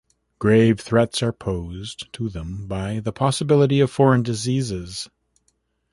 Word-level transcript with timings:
Grave 0.39 0.79
threats 0.79 1.21
are 1.21 1.31
posed 1.31 2.11
to 2.11 2.27
them 2.27 2.65
by 2.65 2.99
the 2.99 3.11
possibility 3.11 3.79
of 3.79 3.91
foreign 3.91 4.23
diseases. 4.23 5.07